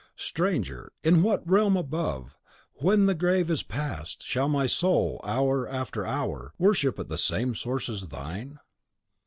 [0.17, 2.35] Stranger, in what realm above,
[2.79, 7.53] when the grave is past, shall my soul, hour after hour, worship at the same
[7.53, 8.57] source as thine?